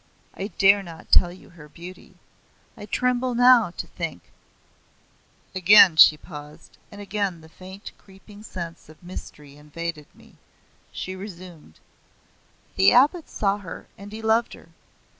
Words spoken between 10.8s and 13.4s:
She resumed; "The abbot